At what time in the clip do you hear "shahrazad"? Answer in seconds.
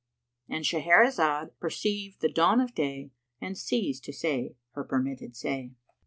0.65-1.51